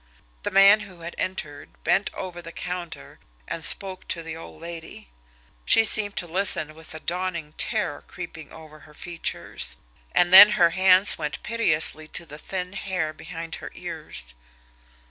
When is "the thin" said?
12.25-12.73